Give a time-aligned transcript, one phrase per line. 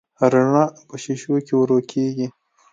[0.31, 2.27] رڼا په شیشو کې ورو کېږي.